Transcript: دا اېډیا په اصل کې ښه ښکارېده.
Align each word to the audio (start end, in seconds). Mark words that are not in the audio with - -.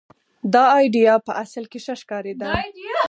دا 0.53 0.63
اېډیا 0.77 1.15
په 1.27 1.31
اصل 1.43 1.63
کې 1.71 1.79
ښه 1.85 1.93
ښکارېده. 2.01 2.47